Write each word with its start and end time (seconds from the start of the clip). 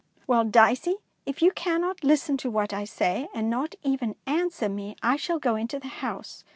''Well, 0.27 0.49
Dicey, 0.49 0.95
if 1.27 1.43
you 1.43 1.51
cannot 1.51 2.03
listen 2.03 2.35
to 2.37 2.49
what 2.49 2.73
I 2.73 2.85
say, 2.85 3.27
and 3.35 3.51
not 3.51 3.75
even 3.83 4.15
answer 4.25 4.67
me, 4.67 4.95
I 5.03 5.15
shall 5.15 5.37
go 5.37 5.55
into 5.55 5.77
the 5.79 5.89
house. 6.01 6.43